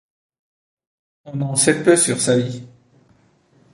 On 1.25 1.39
en 1.41 1.55
sait 1.55 1.83
peu 1.83 1.95
sur 1.95 2.19
sa 2.19 2.39
vie. 2.39 2.63